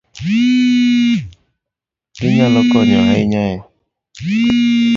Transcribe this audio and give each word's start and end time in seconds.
Ginyalo 2.17 2.59
konyo 2.71 2.99
ahinya 3.11 3.41
e 3.53 3.55